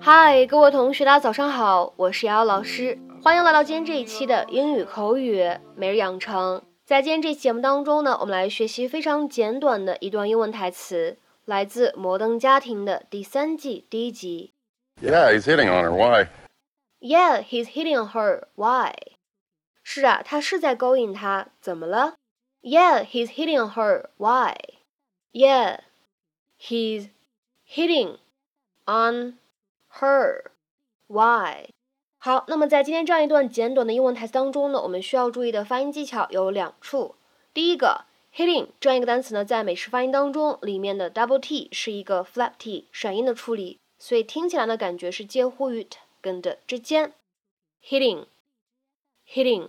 [0.00, 5.42] 嗨，各位同学，大家早上好，我是瑶瑶老师，欢迎来到今天这一期的英语口语
[5.74, 6.62] 每日养成。
[6.84, 14.52] 在今天这期节目当中呢，我们来学习非常简短的一段英文台词，来自《摩登家庭》的第三季第一集。
[15.02, 15.90] Yeah, he's hitting on her.
[15.90, 16.26] Why?
[17.06, 18.44] Yeah, he's hitting her.
[18.54, 18.94] Why?
[19.82, 22.14] 是啊，他是在勾引她，怎么了
[22.62, 24.06] ？Yeah, he's hitting her.
[24.16, 24.56] Why?
[25.30, 25.80] Yeah,
[26.58, 27.10] he's
[27.68, 28.16] hitting
[28.86, 29.34] on
[30.00, 30.52] her.
[31.06, 31.68] Why?
[32.16, 37.16] 好，那么在今天这样一段简短的英文台词当中呢，我们需要注意的发音技巧有两处。
[37.52, 45.86] 第一个，hitting 这样一个单词呢，在美式发音当中，里面的 double t 是一个 flap t 闪音的处理，所以听起来呢，感觉是介乎于
[46.24, 47.12] 跟的之间。
[47.86, 49.68] hitting，hitting。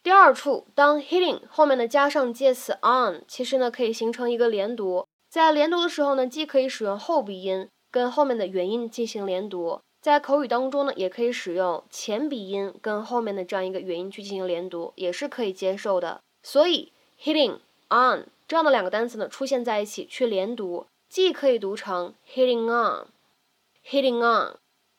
[0.00, 5.04] 第二处，当 hitting 后面呢加上介词 on，其实呢可以形成一个连读。
[5.28, 16.20] 在连读的时候呢，既可以使用后鼻音跟后面的元音进行连读，在口语当中呢，也可以使用前鼻音跟后面的这样一个元音去进行连读，也是可以接受的。
[16.44, 17.58] 所以 hitting
[17.90, 24.56] on 这样的两个单词呢出现在一起去连读，既可以读成 hitting on，hitting on，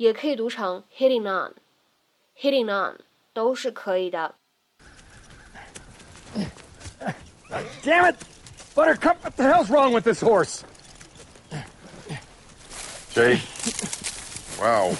[0.00, 2.98] 也可以读成 hitting on，hitting on，
[3.32, 4.34] 都是可以的。
[7.82, 8.16] Damn it!
[8.74, 10.64] Buttercup, what the hell's wrong with this horse?
[13.12, 13.40] Jay.
[14.60, 14.96] Wow.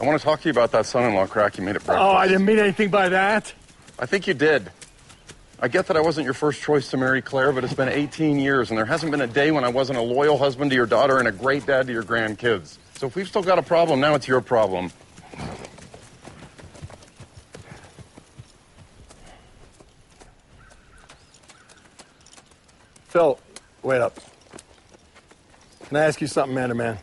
[0.00, 2.00] I want to talk to you about that son-in-law crack you made at breakfast.
[2.00, 3.52] Oh, I didn't mean anything by that.
[3.98, 4.70] I think you did.
[5.63, 8.37] I get that I wasn't your first choice to marry Claire, but it's been 18
[8.37, 10.85] years, and there hasn't been a day when I wasn't a loyal husband to your
[10.85, 12.77] daughter and a great dad to your grandkids.
[12.95, 14.91] So if we've still got a problem, now it's your problem.
[23.07, 23.39] Phil,
[23.83, 24.19] wait up.
[25.87, 26.97] Can I ask you something, man to man?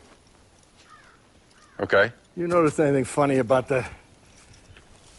[1.81, 2.13] Okay.
[2.37, 3.87] You notice anything funny about the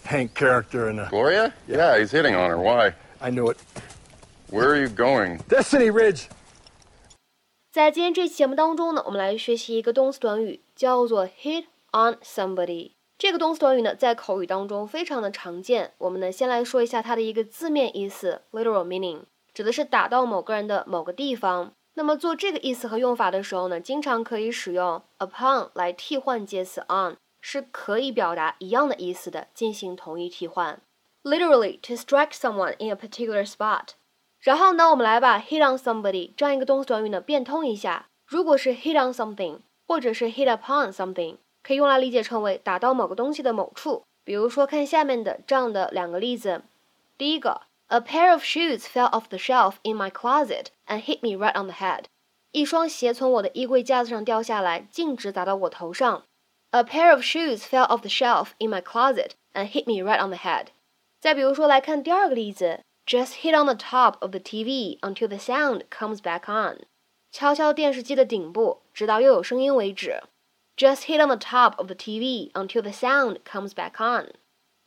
[0.03, 1.05] Hank character in the.
[1.05, 1.55] Gloria?
[1.67, 2.59] Yeah, he's hitting on her.
[2.59, 2.93] Why?
[3.21, 3.57] I knew it.
[4.49, 5.39] Where are you going?
[5.47, 6.25] Destiny Ridge!
[7.71, 12.93] 在今天这期节目当中呢，我们来学习一个动词短语，叫做 hit on somebody。
[13.17, 15.93] 这个动词短语呢，在口语当中非常的常见。
[15.99, 19.21] 我们呢，先来说一下它的一个字面意思 （literal meaning），
[19.53, 21.71] 指的是打到某个人的某个地方。
[21.93, 30.81] 那么做这个意思和用法的时候呢，经常可以使用 upon 来替换介词 on，是可以表达一样的意思的，进行同义替换。
[31.22, 33.94] Literally to strike someone in a particular spot。
[34.38, 38.06] 然后呢，我们来把 hit on somebody 这样一个动词短语呢变通一下。
[38.24, 39.58] 如果是 hit on something，
[39.88, 44.04] 或者是 hit upon something，可以用来理解成为打到某个东西的某处。
[44.22, 46.62] 比如说，看下面的这样的两个例子。
[47.18, 51.66] 第一个，A pair of shoes fell off the shelf in my closet and hit me right on
[51.66, 52.04] the head。
[52.52, 56.22] 一双鞋从我的衣柜架子上掉下来，径直砸到我头上。
[56.70, 60.30] A pair of shoes fell off the shelf in my closet and hit me right on
[60.30, 60.66] the head。
[61.21, 62.81] 再比如说，来看第二个例子。
[63.05, 66.81] Just hit on the top of the TV until the sound comes back on。
[67.31, 70.21] 敲敲电视机的顶部，直到又有声音为止。
[70.77, 74.33] Just hit on the top of the TV until the sound comes back on。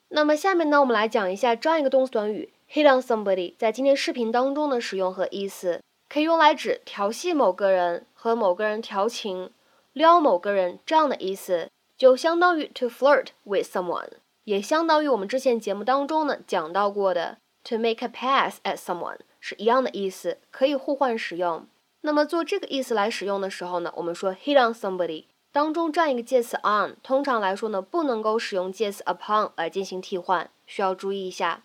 [0.09, 9.51] 那么下面呢，我们来讲一下这样一个动词短语 hit on somebody 在今天视频当中的使用和意思，可以用来指调戏某个人、和某个人调情、
[9.93, 11.69] 撩某个人这样的意思，
[11.99, 14.09] 就相当于 to flirt with someone，
[14.45, 17.39] 也相当于我们之前节目当中呢讲到过的。
[17.65, 21.67] To make a pass at someone 是一样的意思，可以互换使用。
[22.03, 31.63] 那么做这个意思来使用的时候呢，我们说 hit on somebody 当中这样一个介词 on，通常来说呢不能够使用介词 upon 来进行替换，需要注意一下。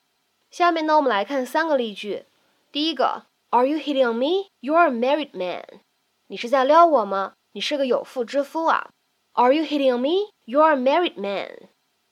[0.49, 2.25] 下面呢我们来看三个例句。
[2.71, 4.51] 第一个，Are you hitting on me?
[4.61, 5.81] You're a married man。
[6.27, 7.33] 你是在撩我吗？
[7.51, 8.91] 你是个有妇之夫啊。
[9.33, 10.31] Are you hitting on me?
[10.45, 11.67] You're a married man。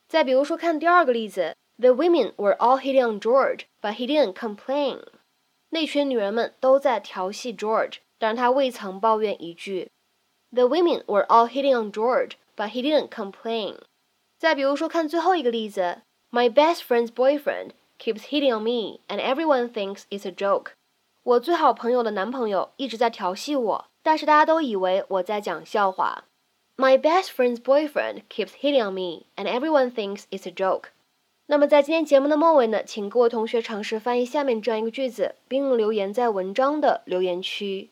[0.08, 1.54] 再比如说看第二个例子。
[1.78, 5.03] The women were all hitting on George, but he didn't complain.
[5.71, 9.91] 那群女人们都在调戏 George，但是他未曾抱怨一句。
[10.53, 13.78] The women were all hitting on George, but he didn't complain.
[14.39, 20.72] 再比如说，看最后一个例子，My best friend's boyfriend keeps hitting on me, and everyone thinks it's a joke.
[21.22, 26.24] 我最好朋友的男朋友一直在调戏我，但是大家都以为我在讲笑话。
[26.78, 30.90] My best friend's boyfriend keeps hitting on me, and everyone thinks it's a joke.
[31.47, 37.90] 那么在今天节目的末尾呢，请各位同学尝试翻译下面这样一个句子，并留言在文章的留言区。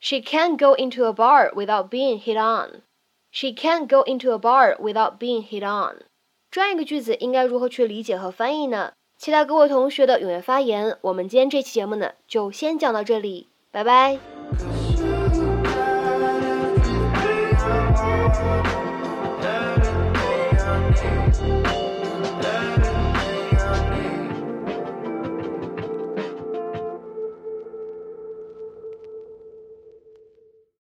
[0.00, 2.82] She can't go into a bar without being hit on.
[3.30, 6.02] She can't go into a bar without being hit on.
[6.50, 8.92] 这样一个句子应该如何去理解和翻译呢？
[9.16, 10.98] 期待各位同学的踊跃发言。
[11.02, 14.39] 我们今天这期节目呢，就先讲到这里，拜拜。